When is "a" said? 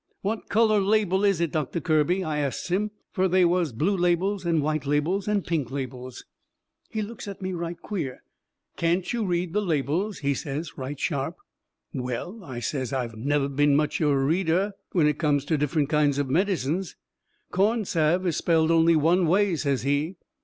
14.09-14.17